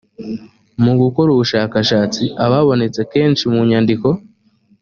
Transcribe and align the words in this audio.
mu 0.83 0.93
gukora 1.01 1.29
ubushakashatsi 1.35 2.23
ababonetse 2.45 2.99
kenshi 3.11 3.43
mu 3.53 3.61
nyandiko 3.69 4.07